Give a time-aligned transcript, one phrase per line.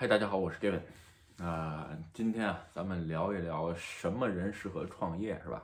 [0.00, 0.80] 嗨，大家好，我是 Gavin。
[1.44, 5.62] 啊、今天啊，咱们聊一聊什么人适合创业，是吧？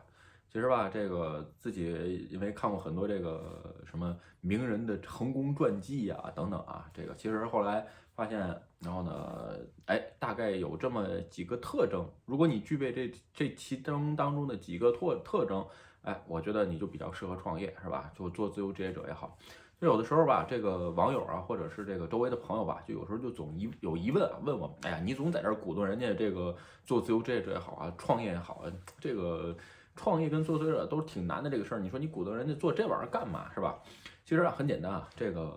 [0.53, 8.39] 其实吧，这个自己因为看过很多这个什么名人的成功传记啊，等等啊，这个其实后来发现，
[8.81, 9.57] 然后呢，
[9.87, 15.67] 哎，大概有这么几个特征，如果你具备这这其中当中的几个特特征，
[16.03, 18.13] 哎，我觉得你就比较适合创业，是吧？
[18.15, 19.39] 就做自由职业者也好。
[19.79, 29.55] 就有的时候吧，这个网友啊，或者是这个周围的朋友吧，就有时候就总疑有疑问啊，问我，哎呀，你总在这鼓动人家这个做自由职业者也好啊，创业也好啊，这个
[29.95, 33.79] 创业跟做自由者都是挺难的这个事儿，你说你鼓动人家做这玩意儿干嘛，是吧？
[34.25, 35.55] 其实啊，很简单啊，这个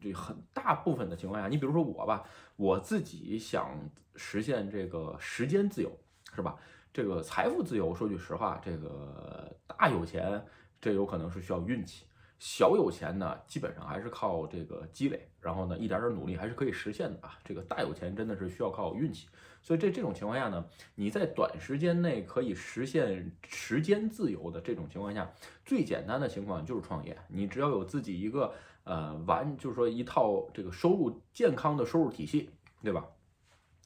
[0.00, 2.24] 这很大部分的情况下，你比如说我吧，
[2.56, 3.70] 我自己想
[4.16, 5.96] 实现这个时间自由，
[6.34, 6.56] 是吧？
[6.92, 10.44] 这个财富自由，说句实话，这个大有钱，
[10.80, 12.04] 这有可能是需要运气。
[12.38, 17.38] 小有钱呢，基本上还是靠这个积累，然后呢，一点点努力还是可以实现的啊。
[17.44, 19.26] 这个大有钱真的是需要靠运气，
[19.60, 25.28] 所以这这种情况下呢，你在短时间内可以实现时间自由的这种情况下，
[25.64, 27.16] 最简单的情况就是创业。
[27.28, 32.50] 你只要有自己一个呃完，就是说一套这个收入健康的收入体系，
[32.82, 33.04] 对吧？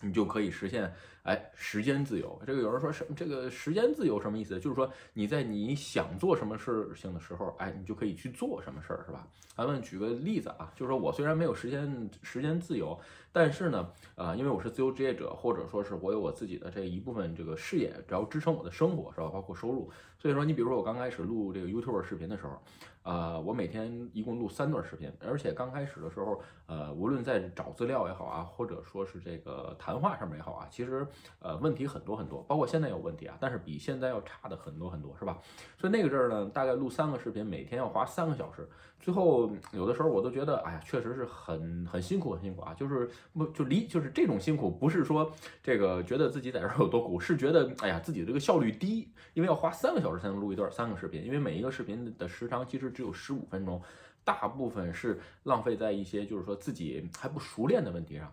[0.05, 2.41] 你就可以实现哎时间自由。
[2.47, 4.59] 这个有人说什么这个时间自由什么意思？
[4.59, 9.27] 就是说你在你想做什么事情的时候，哎，你就可以去做什么事儿，是吧？
[9.55, 12.98] 咱们举个例子啊，就是说我虽然没有时间时间自由，
[13.31, 19.29] 但是呢，呃，因为我是自由职业者，或者说是我有我自己的这一部分这个事业，只要支撑我的生活，是吧？
[19.29, 19.91] 包括收入。
[20.19, 22.61] 所以说，你比如说我刚开始录这个 YouTube 视频的时候，
[23.03, 31.06] 呃，我每天一共录三段视频，而且刚开始的时候，呃，无论在找资料也好啊，或者说是这个谈话上面也好啊，其实
[31.41, 35.39] 呃问题很多很多，包括现在有问题啊，但是比现在要差的很多很多，是吧？
[35.77, 38.69] 所以那个阵儿呢，大概录三个视频，每天要花三个小时，
[39.03, 53.83] 最后有的时候我都觉得，哎呀，确实是很很辛苦很辛苦啊，就是不就离就是这种辛苦，不是说这个觉得自己在这儿有多苦，是觉得哎呀自己这个效率低，因为要花三个小时才能录一段三个视频，因为每一个视频的时长其实只有十五分钟，
[54.23, 58.33] 大部分是浪费在一些就是说自己还不熟练的问题上。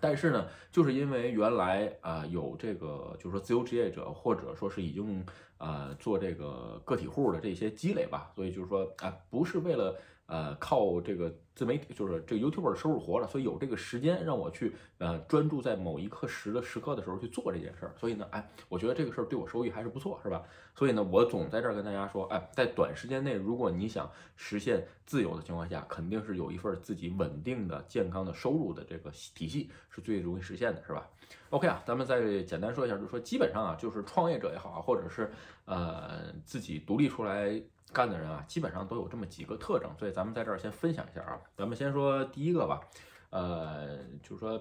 [0.00, 5.24] 但是呢，就是因为原来啊、有这个，就是说自由职业者，或者说是已经
[5.58, 9.96] 呃做这个个体户的这些积累吧，所以就是说啊、不是为了
[10.26, 20.42] 呃靠这个自媒体，就是这个 YouTuber 收入活了，所以有这个时间让我去呃专注在某一刻时的时刻的时候去做这件事儿，所以呢，哎，我觉得这个事儿对我收益还是不错，是吧？
[20.80, 31.06] 所以呢，我总在这儿跟大家说，哎，在短时间内，如果你想实现自由的情况下，肯定是有一份自己稳定的、健康的收入的这个体系是最容易实现的，是吧
[31.50, 35.30] ？OK 啊，咱们再简单说一下，就是说基本上啊，就是创业者也好啊，或者是
[35.66, 41.38] 呃自己独立出来干的人啊，基本上都有这么几个特征，所以咱们在这儿先分享一下啊。
[41.54, 42.80] 咱们先说第一个吧，
[43.28, 44.58] 呃，就是说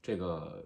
[0.00, 0.64] 这个。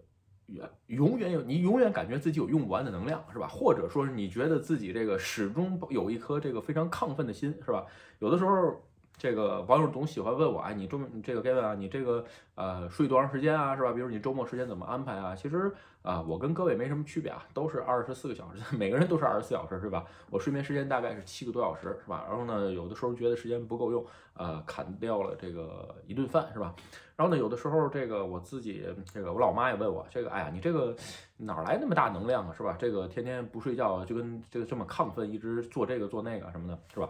[0.87, 3.47] 永远有你永远感觉自己有用不完的能量，是吧？
[3.49, 7.87] 或者说是你觉得自己这个始终有一颗这个非常亢奋的心，是吧？
[8.19, 8.83] 有的时候，
[9.23, 12.25] 这个网友总喜欢问我，哎，你周你这个 Gavin 啊，你这个
[12.57, 13.93] 呃睡多长时间啊，是吧？
[13.93, 15.33] 比如你周末时间怎么安排啊？
[15.33, 15.73] 其实
[16.03, 20.05] 啊、我跟各位没什么区别啊，都是二十四个小时， 每个人都是二十四小时，是吧？
[20.29, 22.27] 我睡眠时间大概是七个多小时，是吧？
[22.29, 26.75] 然后呢，有的时候觉得时间不够用，呃，砍掉了这个一顿饭，是吧？
[27.15, 28.85] 然后呢，有的时候这个我自己，
[29.15, 30.97] 这个我老妈也问我，这个哎呀，你这个
[31.37, 32.75] 哪来那么大能量啊，是吧？
[32.77, 37.09] 这个天天不睡觉，就跟这个这么亢奋，一直做这个做那个什么的，是吧？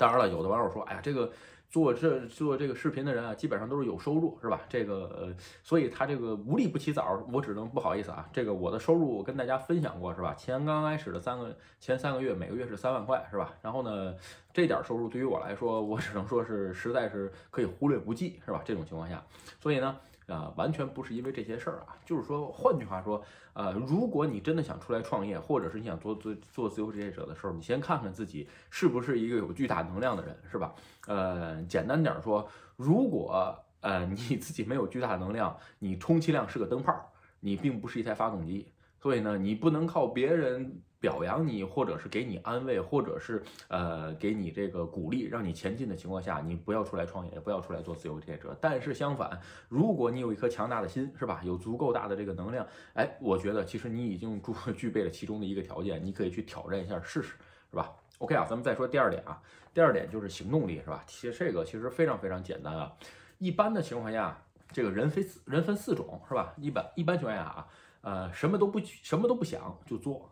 [0.00, 1.30] 当然了，有的网友说，哎呀，这个
[1.68, 4.62] 做这做这个视频的人啊，基本上都是有收入，是吧？
[4.66, 10.34] 这个呃，所以他这个无利不起早，我只能不好意思啊，这个我的收入跟大家分享过，是吧？
[10.38, 13.52] 前刚开始的三个前三个月，每个月是三万块，是吧？
[13.60, 14.14] 然后呢，
[14.52, 18.62] 这点收入对于我来说，我只能说是实在是可以忽略不计，是吧？
[18.64, 19.22] 这种情况下，
[19.60, 19.96] 所以呢。
[20.30, 23.20] 啊、完全不是因为这些事儿啊，就是说，换句话说，
[23.52, 30.72] 呃，如果你真的想出来创业，或者是你想做做做自由职业者的时候，你先看看自己是不是一个有巨大能量的人，是吧？
[31.08, 38.70] 呃，简单点说，如果呃你自己没有巨大能量，你充其量是个灯泡，你并不是一台发动机，
[39.00, 48.54] 所以呢，你不能靠别人表扬你，或者是给你安慰，或者是呃给你这个鼓励，让你前进的情况下，你不要出来创业，也不要出来做自由职业者。
[48.60, 51.40] 但是相反，如果你有一颗强大的心，是吧？
[51.42, 57.28] 有足够大的这个能量，哎，我觉得其实你已经具 具备了其中的一个条件，你可以去挑战一下试试，
[57.70, 59.40] 是吧？OK 啊，咱们再说第二点啊，
[59.72, 61.02] 第二点就是行动力，是吧？
[61.06, 62.92] 其实这个其实非常非常简单啊，
[63.38, 64.36] 一般的情况下，
[64.70, 66.52] 这个人分四人分四种，是吧？
[66.58, 67.66] 一般一般情况下啊，
[68.02, 70.30] 呃，什么都不什么都不想就做，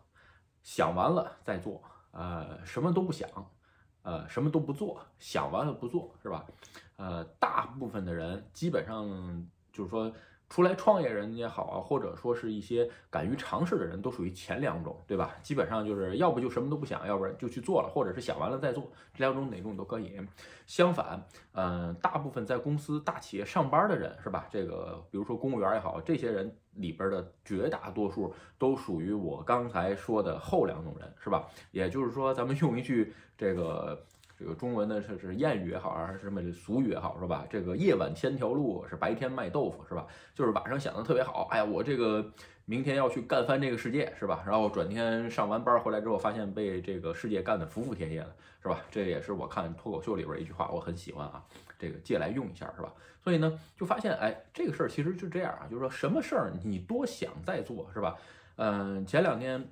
[0.71, 1.81] 想完了再做，
[2.11, 3.27] 呃，什么都不想，
[4.03, 6.45] 呃，什么都不做，想完了不做，是吧？
[6.95, 9.03] 呃，大部分的人基本上
[9.73, 10.13] 就是说
[10.49, 15.35] 出来创业人也好啊，或者说是一些敢于尝试的人，都属于前两种，对吧？
[15.43, 20.19] 基本上就是要不就什么都不想，要不然就去做了，或者是想完了再做，这两种哪种都可以。
[20.65, 21.23] 相反，
[21.53, 24.47] 嗯，大部分在公司大企业上班的人，是吧？
[24.49, 31.47] 这个比如说公务员也好，这些人里边的绝大多数都属于我刚才说的后两种人，是吧？
[31.71, 34.03] 也就是说，咱们用一句这个。
[34.39, 37.45] 这个中文的这是谚语也好，还是什么俗语也好，是吧？
[37.49, 40.07] 这个夜晚千条路，是白天卖豆腐，是吧？
[40.33, 42.25] 就是晚上想的特别好，哎呀，我这个
[42.63, 44.41] 明天要去干翻这个世界，是吧？
[44.47, 48.79] 然后转天上完班回来之后，发现被这个世界干得服服帖帖的，是吧？
[48.89, 51.43] 这也是我看脱口秀里边一句话，我很喜欢啊，
[51.77, 52.93] 这个借来用一下，是吧？
[53.21, 58.15] 所以呢，就发现，哎，这个事儿其实就这样啊，就是说什么事儿你多想再做，是吧？
[58.55, 59.69] 嗯，前两天。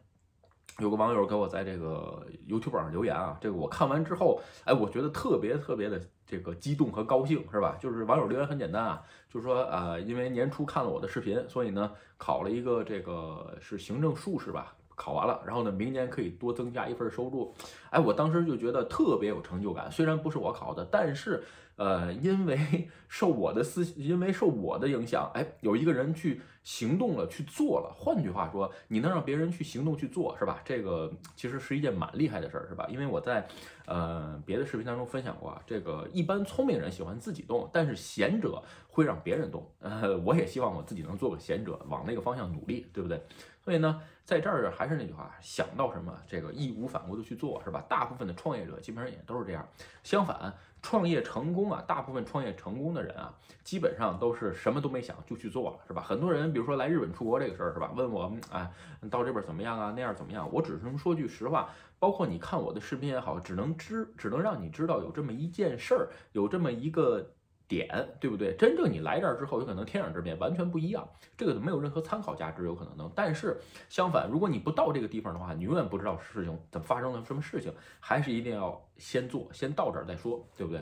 [0.79, 7.75] 有个网友给我在这个 YouTube 上留言啊，这个我看完之后，哎，我觉得特别特别的这个激动和高兴，是吧？
[7.79, 17.53] 就是网友留言很简单啊，就是说呃，因为年初看了我的视频，所以呢考了一个这个是行政硕士吧，考完了，然后呢明年可以多增加一份收入，
[17.91, 19.89] 哎，我当时就觉得特别有成就感。
[19.89, 21.41] 虽然不是我考的，但是。
[21.77, 27.93] 呃，因为 受我的思，因为受我的影响，哎，有一个人去行动了，去做了。
[27.95, 30.59] 换句话说，你能让别人去行动去做，是吧？
[30.65, 32.87] 这个其实是一件蛮厉害的事儿，是吧？
[32.89, 33.47] 因为我在
[33.85, 39.63] 呃别的视频当中分享过，这个一般聪明人喜欢自己动，但是贤者会让别人动。
[39.79, 43.21] 呃，我也希望我自己能做个贤者，往那个方向努力，对不对？
[43.67, 47.83] 所以呢，在这儿还是那句话，想到什么，这个义无反顾的去做，是吧？
[47.89, 49.67] 大部分的创业者基本上也都是这样。
[50.03, 50.53] 相反。
[50.81, 53.33] 创业成功啊，大部分创业成功的人啊，
[53.65, 56.01] 基本上都是什么都没想就去做了，是吧？
[56.01, 57.91] 很多人，比如说来日本出国这个事儿，是吧？
[57.93, 58.71] 问我，哎，
[59.11, 59.91] 到这边怎么样啊？
[59.93, 60.49] 那样怎么样？
[60.49, 61.67] 我只能说句实话，
[61.99, 67.31] 包括你看我的视频也好，只能知，只能让你知道有这么一件事儿，有这么一个。
[67.67, 68.55] 点对不对？
[68.55, 71.05] 真正你来这儿之后，有可能天壤之别，完全不一样。
[71.35, 73.11] 这个没有任何参考价值，有可能能。
[73.13, 73.59] 但是
[73.89, 77.73] 相反，如果你不到这个地方的话，你永远不知道事情怎么发生了什么事情。
[77.99, 80.81] 还是一定要先做，先到这儿再说，对不对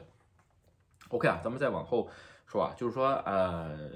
[1.10, 2.08] ？OK 啊，咱们再往后
[2.46, 3.90] 说啊，就是说呃，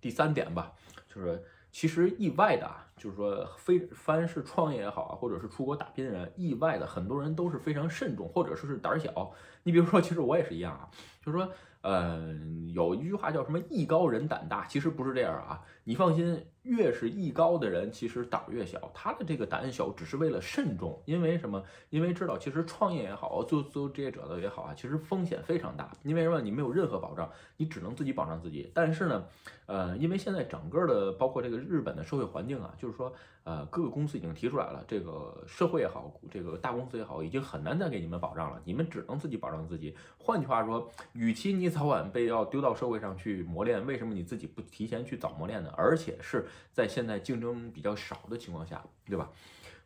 [0.00, 0.72] 第三点吧，
[1.12, 9.32] 就是其实意外的啊，就是说非凡是创业也好啊，或者是出国打拼的人，意外的很多人都是非常慎重，或者说是胆小。
[9.64, 10.88] 你比如说，其实我也是一样啊，
[11.20, 11.50] 就是说。
[11.90, 15.58] 嗯，有一句话叫什么“艺高人胆大”，其实不是这样啊。
[15.84, 18.78] 你放心，越是艺高的人，其实胆儿越小。
[18.92, 21.00] 他的这个胆小，只是为了慎重。
[21.06, 21.62] 因为什么？
[21.88, 25.90] 因为知道，其实创业也好，做做职业者的也好啊，其实风险非常大。
[26.02, 26.40] 因为什么？
[26.40, 28.70] 你没有任何保障，你只能自己保障自己。
[28.74, 29.24] 但是呢，
[29.66, 33.12] 呃，因为现在整个的，包括这个日本的社会环境啊，就是说，
[33.44, 38.60] 呃，各个公司已经提出来了，这个社会也好，这个大公司也好，已经很难再给你们保障了。
[38.64, 39.96] 你们只能自己保障自己。
[40.18, 45.72] 换句话说，与其你早晚被要丢到社会上去磨练，为什么你自己不提前去早磨练呢？
[45.76, 49.30] 而且是在现在竞争比较少的情况下，对吧？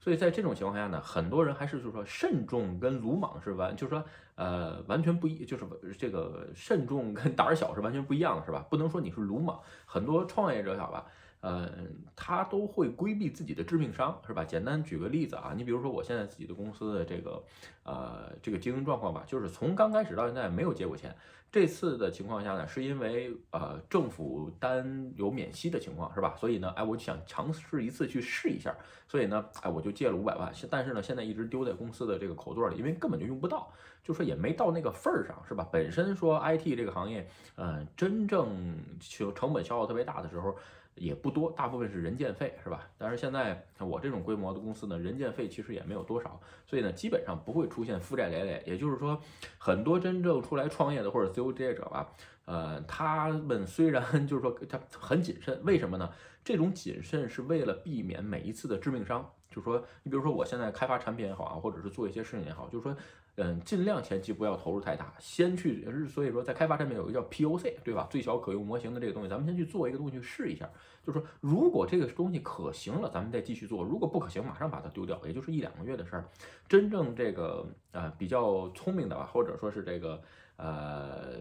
[0.01, 4.05] 所以在这种情况下呢，很多人还是就是说慎重跟鲁莽是完，就是说
[4.35, 5.65] 呃完全不一，就是
[5.97, 8.67] 这个慎重跟胆小是完全不一样的，是吧？
[8.69, 11.07] 不能说你是鲁莽，很多创业者好吧。
[11.43, 11.69] 呃，
[12.15, 14.45] 他都会规避自己的致命伤，是吧？
[14.45, 17.43] 简单举个例子啊，你比如说我现在自己的公司的这个，
[17.83, 21.15] 呃，这个经营状况吧，就是从刚开始到现在没有借过钱。
[21.51, 26.35] 这次的情况下呢，是因为呃政府单有免息的情况，是吧？
[26.39, 28.73] 所以呢，哎，我就想尝试一次去试一下，
[29.09, 30.51] 所以呢，哎，我就借了五百万。
[30.71, 33.71] 但是呢，现在一直丢在公司的这个口袋里，因为根本就用不到，
[34.05, 35.69] 就说也没到那个份儿上，是吧？
[35.73, 40.57] 本身说 IT 这个行业，嗯，真正就成本消耗特别大的时候。
[40.95, 42.89] 也不多，大部分是人建费，是吧？
[42.99, 48.63] 但是现在像我这种规模的公司呢，人建费其实也没有多少，所以呢，基本上不会出现负债累累。
[48.67, 49.21] 也就是说，
[49.59, 52.13] 很多真正出来创业的或者自由职业者吧，
[52.45, 56.11] 呃，他们虽然 就是说他很谨慎，为什么呢？
[56.45, 59.29] 这种谨慎是为了避免每一次的致命伤。
[59.49, 62.97] 就是说，你比如说我现在开发产品也好啊，或者是做一些事情也好，就是说。
[63.37, 68.07] 嗯，尽量前期不要投入太大，先去，所以说在开发产品有一个叫 POC，对吧？
[68.11, 70.69] 最小可用模型的这个东西，咱们先去做一个东西试一下。
[71.03, 76.29] 就是说，如果这个东西可行了，咱们再继续做；如果不可行，马上把它丢掉，也就是一两个月的事儿。
[76.69, 80.23] 真正这个呃比较聪明的吧，或者说是这个
[80.57, 81.39] 呃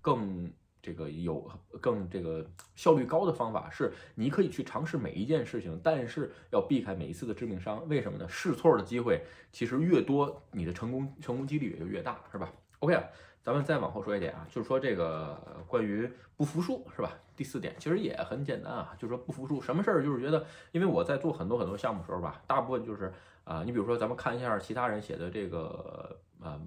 [0.00, 0.50] 更。
[0.86, 1.50] 这个有
[1.80, 7.82] 更这个效率高的方法是，你可以去尝试每一件事情，但是要避开每一次的致命伤。
[7.88, 8.28] 为什么呢？
[8.28, 12.96] 试错的机会其实越多，你的成功成功几率也就越大，是吧？OK，
[13.42, 17.12] 咱们再往后说一点啊，就是说这个关于不服输，是吧？
[17.34, 23.12] 第四点其实也很简单啊，就是说不服输，什么事儿就是觉得，因为我在做很多很多项目的时候吧，大部分就是
[23.42, 26.64] 啊，你比如说咱们看一下其他人写的这个，嗯。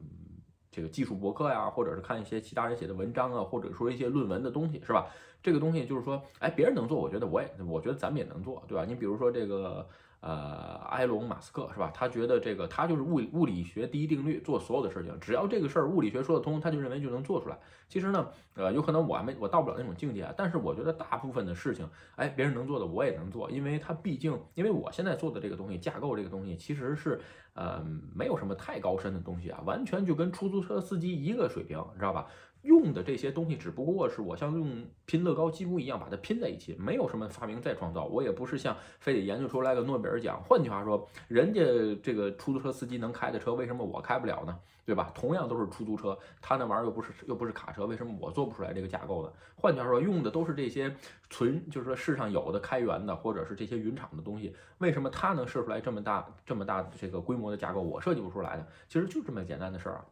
[0.72, 5.08] 这个技术博客呀，或者是看一些其他人写的文章啊，或者说一些论文的东西，是吧？
[5.42, 8.86] 这个东西就是说，哎，别人能做，我觉得我也，我觉得咱们也能做，对吧？
[8.86, 9.88] 你比如说这个。
[10.22, 11.90] 呃，埃隆·马斯克是吧？
[11.94, 17.58] 他觉得这个他就是物物理学第一定律，做所有的事情，只要这个事儿物理学说得通，他就认为就能做出来。
[17.88, 27.20] 其实呢，呃，有可能我还没我到不了那种境界，但是我觉得大部分的事情，哎，别人能做的我也能做，因为他毕竟，因为我现在做的这个东西架构这个东西其实是
[27.54, 27.84] 呃
[28.14, 32.28] 没有什么太高深的东西啊，完全就跟出租车司机一个水平，你知道吧？
[32.64, 38.06] 用的这些东西只不过是我像用拼乐高积木一样把它拼在一起，没有什么发明再创造。
[38.06, 40.42] 我也不是像非得研究出来个诺贝尔奖。
[40.44, 41.62] 换句话说，人家
[42.04, 44.60] 这个出租车司机能开的车，为什么我开不了呢？
[44.86, 45.12] 对吧？
[45.14, 49.32] 同样都是出租车，他那玩意儿又不是又不是卡车，为什么我做不出来这个架构呢？
[49.56, 50.92] 换句话说，用的都是这些
[51.30, 58.66] 纯，就是说世上有的开源的或者是这些云厂的东西，为什么他能设出来这么大这么大这个规模的架构，我设计不出来呢？
[58.88, 60.06] 其实就这么简单的事儿啊。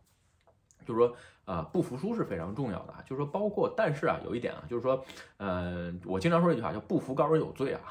[0.88, 1.14] 就是说，
[1.44, 3.04] 啊，不服输是非常重要的啊。
[3.06, 5.04] 就是说，包括，但是啊，有一点啊，就是说，
[5.36, 7.82] 呃，我经常说一句话，叫“不服高人有罪”啊。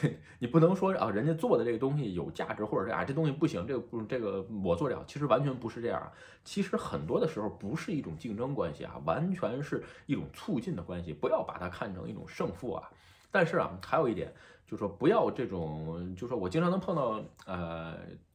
[0.38, 5.02] 你不能说啊，人家做的这个东西有价值，或者是啊，这东西不行，这个不，这个我做了。
[5.08, 6.12] 其实完全不是这样啊。
[6.44, 11.12] 其实很多的时候不是一种竞争关系啊，完全是一种促进的关系。
[11.12, 12.88] 不要把它看成一种胜负啊。
[13.30, 14.32] 但是啊，还有一点。
[14.66, 17.83] 就是说不要这种，就是说我经常能碰到，呃，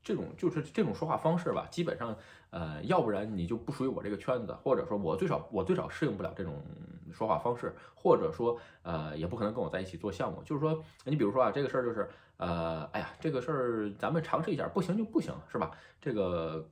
[0.10, 2.18] 这种就是这种说话方式吧，基本上，
[2.50, 6.66] 呃，要不然你就不属于我这个圈子，或者说我最少我最少适应不了这种
[7.14, 10.42] 说话方式，或者说，呃，也不可能跟我在一起做项目。
[10.44, 15.70] 就是说，你比如说啊，这个事儿就是，呃，哎呀，这个事儿咱们尝试一下，不行就不行，是吧？
[16.02, 16.68] 这个。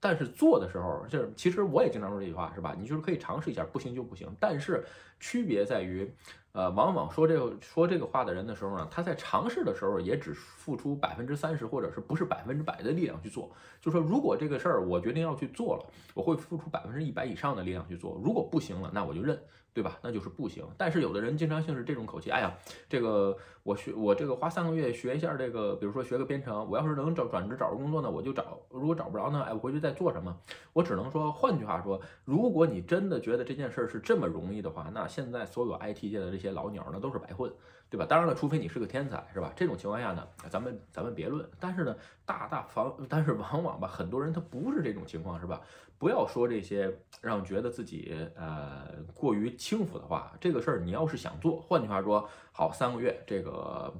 [0.00, 2.74] 但是做的时候，就是其实我也经常说这句话，是吧？
[2.76, 4.28] 你就是可以尝试一下，不行就不行。
[4.40, 4.84] 但是
[5.20, 6.12] 区别在于，
[6.52, 13.50] 呃，往往说这个说这个话的人的时候呢，他在尝试的时候也只付出百分之三十，或者是不是百分之百的力量去做。
[13.80, 18.20] 就说如果这个事儿我决定要去做了，我会付出百分之一百以上的力量去做。
[18.24, 19.38] 如果不行了，那我就认。
[19.74, 19.96] 对吧？
[20.02, 20.66] 那就是不行。
[20.76, 22.52] 但是有的人经常性是这种口气，哎呀，
[22.88, 30.36] 这个我学我这个花三个月学一下这个，比如说学个编程，我要是能找转职找个工作呢，我就找；如果找不着呢，哎，我回去再做什么？
[30.72, 37.52] 我只能说，换句话说，如果你真的觉得这件事儿是这么容易的话，那现在所有 IT 界的这这些老鸟呢，都是白混。
[37.90, 38.04] 对吧？
[38.04, 39.50] 当然了，除非你是个天才，是吧？
[39.56, 41.48] 这种情况下呢，咱们咱们别论。
[41.58, 45.62] 但是呢，大大方，但是往往吧，很多人他不是这种情况，是吧？
[45.96, 50.30] 不要说这些让觉得自己呃过于轻浮的话。
[50.38, 53.90] 这个事儿你要是想做，换句话说，好，三个月这个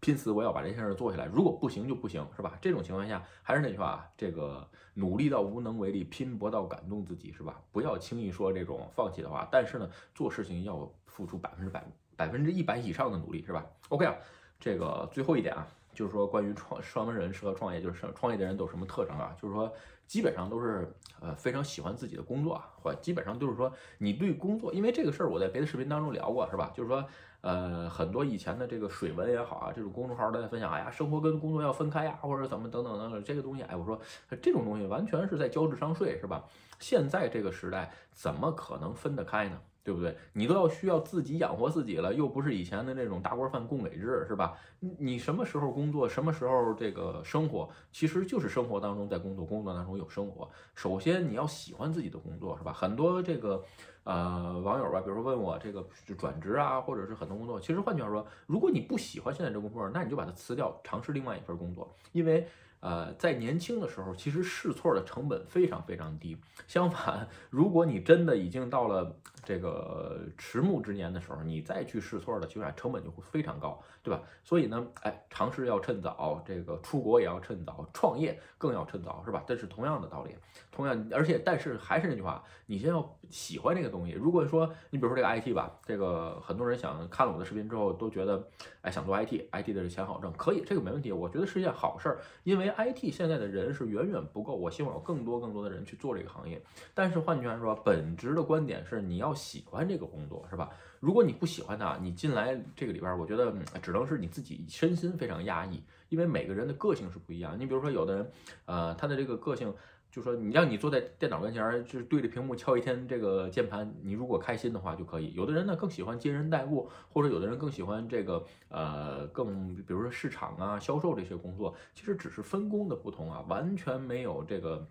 [0.00, 1.26] 拼死我要把这件事做下来。
[1.26, 2.58] 如果不行就不行，是吧？
[2.60, 7.60] 这种情况下，还是那句话，这个努力到无能为力，拼搏到感动自己，是吧？
[7.70, 9.46] 不要轻易说这种放弃的话。
[9.48, 11.84] 但是呢，做事情要付出百分之百。
[12.16, 14.12] 百分之一百以上的努力是吧？OK 啊，
[14.58, 19.32] 这个最后一点啊，就是说关于创双门人适合创业，就是创业的人都有什么特征啊？
[19.40, 19.72] 就是说
[20.04, 26.72] 基本上都是呃非常喜欢自己的工作啊，或基本上就是说你对工作，因为这个事儿我在别的视频当中聊过是吧？
[26.74, 27.04] 就是说
[27.42, 34.00] 呃很多以前的这个水文也好啊，这种公众号都在分享，哎呀生活跟工作要分开呀，或者怎么等等等等这个东西，哎我说
[34.42, 36.44] 这种东西完全是在交智商税是吧？
[36.80, 39.60] 现在这个时代怎么可能分得开呢？
[39.88, 40.14] 对不对？
[40.34, 44.54] 你都要需要自己养活自己了，又不是以前的那种大锅饭供给制，是吧？
[44.98, 50.46] 你什么时候工作，什么时候这个生活，其实就是生活当中在工作，工作当中有生活。
[50.74, 52.70] 首先你要喜欢自己的工作，是吧？
[52.70, 53.64] 很多这个
[54.04, 55.82] 呃网友吧，比如说问我这个
[56.18, 62.46] 转职啊，或者是很多工作，其实换句话说，如果你不喜欢现在这工作，那你就把它辞掉，尝试另外一份工作，因为。
[62.80, 66.36] 呃，在年轻的时候，其实试错的成本非常非常低。
[66.66, 74.22] 相反，如果你真的已经到了这个迟暮之年的时候，你再去试错的，情况下成本就会非常高，对吧？
[74.44, 79.42] 所以呢，哎，尝试要趁早，这个出国也要趁早，创业更要趁早，是吧？
[79.46, 80.34] 这是同样的道理。
[80.70, 84.12] 同样，而且但是还是那句话，你先要喜欢这个东西。
[84.12, 88.46] 如果说你比如说这个 IT 吧，这个很多人想看了我的视频之后都觉得，
[88.82, 91.10] 哎，想做 IT，IT 的钱好挣，可以，这个没问题。
[91.10, 96.60] 我觉得是一件好事儿，因为 IT 现在的人是远远不够，我希望有更多更多的人去做这个行业。
[96.94, 100.70] 但是换句话说，本质的观点是你要喜欢这个工作，是吧？
[101.00, 107.58] 如果你不喜欢它，你进来这个里边，我觉得只能是你自己身心非常压抑，因为每个人的个性是不一样。
[107.58, 108.30] 你比如说有的人，
[108.66, 109.74] 呃，他的这个个性。
[110.18, 115.32] 就说你让你坐在电脑跟前，就是对着屏幕敲一天这个键盘，你如果开心的话就可以。
[115.32, 124.84] 有的人呢更喜欢接人待物，或者有的人更喜欢这个呃更比如说市场啊、销售这些工作，其实只是分工的不同啊，完全没有这个，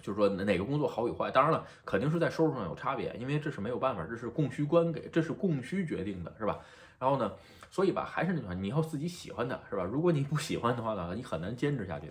[0.00, 1.30] 就是说哪个工作好与坏。
[1.30, 6.58] 当然了，肯定是在收入上有差别，因为这是没有办法，这是供需关给，这是供需决定的，是吧？
[6.98, 7.30] 然后呢，
[7.70, 9.84] 所以吧，还是那句话，你要自己喜欢的是吧？
[9.84, 12.10] 如果你不喜欢的话呢，你很难坚持下去。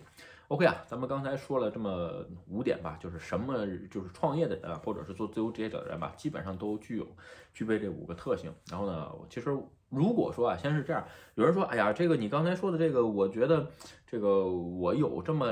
[0.52, 7.08] OK 啊，咱们刚才说了这么五点吧，就是什么就是创业的人或者是做自由职业者的人吧，基本上都具有
[7.54, 8.54] 具备这五个特性。
[8.70, 11.02] 然后呢，其实如果说啊，先是这样，
[11.36, 13.66] 有人说，哎呀，这个你刚才说的这个，我觉得
[14.06, 15.46] 这个我有这么。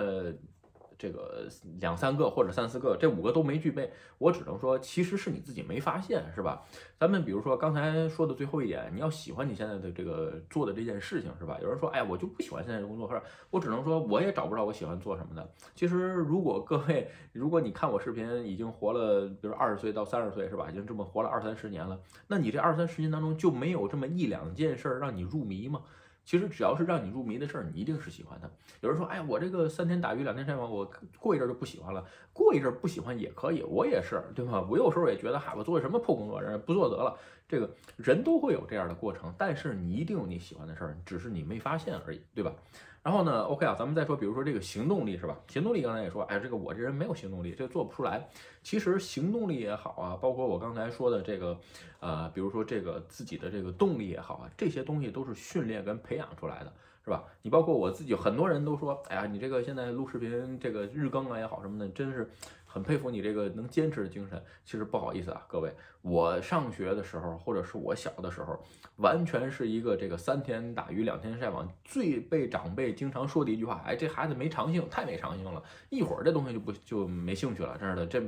[0.99, 1.47] 这个
[1.79, 6.61] 两三个或者三四个，这五个都没具备，我只能说其实是你自己没发现，是吧？
[6.99, 11.57] 咱们比如说刚才说的最后一点，你要喜欢你现在的这个做的这件事情，是吧？
[11.61, 15.49] 有人说，哎，我就不喜欢现在的工作，或者我只能说我也找不着我喜欢做什么的。
[15.73, 20.69] 其实如果各位，如果你看我视频已经活了，比如二十岁到三十岁，是吧？
[20.69, 25.81] 已经这么活了二三十年了，那你这二三十年当中就没有这么一两件事儿让你入迷吗？
[26.29, 28.47] 其实只要是让你入迷的事儿，你一定是喜欢的。
[28.81, 32.05] 有人说，哎呀，我这个三天打鱼两天晒网，我过一阵就不喜欢了。
[32.31, 34.63] 过一阵不喜欢也可以，我也是，对吧？
[34.69, 37.17] 我有时候也觉得，哈，我做什么破工作，人不做得了。
[37.47, 37.67] 这个
[37.97, 42.53] 人都会有这样的过程，但是你一定有你喜欢的事儿，只是你没发现而已，对吧？
[43.01, 45.37] 然后呢，OK 啊，咱们再说，比如说这个行动力是吧？
[45.47, 48.27] 行动力刚才也说，哎，这个我这人没有行动力，这做不出来。
[48.61, 51.57] 其实行动力也好啊，包括我刚才说的这个，
[52.01, 56.73] 呃，比如说这个自己的这个动力也好啊，这些东西都是训练跟培养出来的，
[57.05, 57.23] 是吧？
[57.41, 62.29] 你包括我自己，很多人都说，哎呀，你这个现在录视频，这个日更啊也好什么的，真是。
[62.71, 64.39] 很佩服你这个能坚持的精神。
[64.63, 68.57] 其实不好意思啊，各位，我上学的时候，或者是我小的时候，
[68.97, 78.21] 完全是一个这个三天打鱼两天晒网，最被长辈经常说的一句话，哎，这孩子没长性，太没长性了，一会儿这东西就不就没兴趣了，真是的，这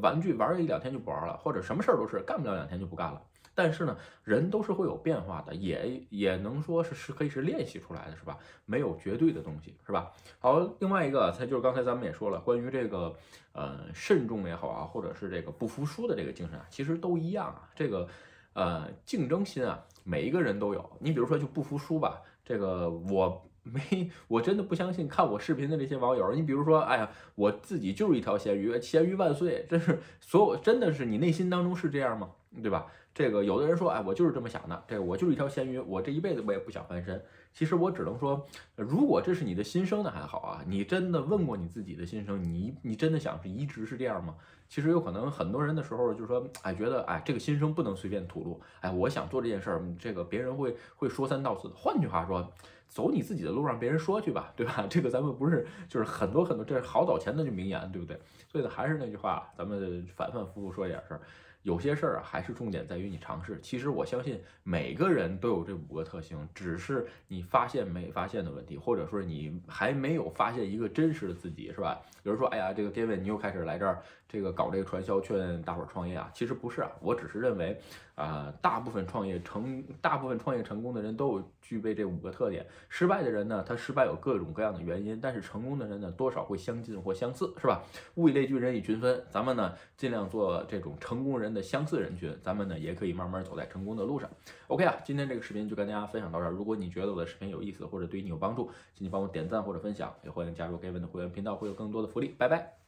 [0.00, 3.22] 玩具玩一两天就不玩了，或者什么事儿都是干不了两天就不干了。
[3.54, 8.38] 但是呢，人都是会有变化的，也也能说是是可以是练习出来的，是吧？
[8.64, 10.12] 没有绝对的东西，是吧？
[10.38, 13.12] 好，另外一个，才就是刚才咱们也说了，关于这个
[13.50, 17.68] 呃慎重也好啊，或者是这个不服输的这个精神啊，其实都不一样啊。
[17.74, 18.08] 这个
[18.52, 20.90] 呃竞争心啊，每一个人都有。
[21.00, 26.32] 你比如说就不服输吧，这个我没， 我真的不相信看我视频的这些网友。
[26.32, 32.30] 你比如说，哎呀，我自己就是一条咸鱼，咸鱼万岁，真是所有真的是你内心当中是这样吗？
[32.62, 32.86] 对吧？
[33.18, 34.84] 这个有的人说，哎，我就是这么想的。
[34.86, 37.20] 这个我就是一条咸鱼，我这一辈子我也不想翻身。
[37.52, 40.62] 其实我只能说，如果这是你的心声呢，还好啊。
[40.64, 44.36] 你真的问过你自己的心声，你你真的想是一直是这样吗？
[44.68, 48.60] 其实有可能很多人的时候就是说，哎，觉得哎这个心声不能随便吐露。
[48.82, 51.66] 哎，我想做这件事儿，这个别人会会说三道四。
[51.74, 52.48] 换句话说，
[52.86, 54.86] 走你自己的路，让别人说去吧，对吧？
[54.88, 58.16] 这个咱们不是就是很多很多，这是好早前的就名言，对不对？
[58.46, 61.20] 所以呢，还是那句话，咱们反反复复说一点事儿。
[61.62, 63.58] 有些事儿啊，还是重点在于你尝试。
[63.60, 72.00] 其实我相信每个人都有这五个特性，只是你发现没发现的问题，或者说你还没有发现一个真实的自己，是吧？
[72.22, 76.30] 有人说，哎呀，这个 David，你又开始来这儿，这个搞这个传销，劝大伙儿创业啊。
[76.32, 77.78] 其实不是啊，我只是认为，
[78.18, 82.64] 啊，大部分创业成，大部分创业成功的人都有具备这五个特点。
[82.88, 87.82] 失败的人呢，他失败有各种各样的原因，但是成功的人呢，多少会相近或相似，是吧？
[88.14, 91.48] 物以类聚，人以群分，咱们呢，尽量做这种成功人。
[91.48, 94.28] 的相似人群，咱们呢也可以慢慢走在成功的路上。
[94.66, 96.50] OK 啊，今天这个视频就跟大家分享到这儿。
[96.50, 102.28] 如果你觉得我的视频有意思或者对你有帮助，请你帮我点赞或者分享，也欢迎加入 Gavin 的会员频道，会有更多的福利。
[102.36, 102.87] 拜拜。